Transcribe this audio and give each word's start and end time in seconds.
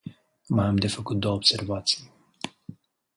Mai 0.49 0.65
am 0.65 0.75
de 0.75 0.87
făcut 0.87 1.17
două 1.19 1.35
observații. 1.35 2.11